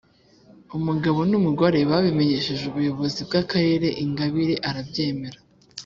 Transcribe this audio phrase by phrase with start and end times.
[0.77, 5.39] umugabo n’umugore babimenyesheje ubuyobozi bw’akarere; ingabire arabyemera.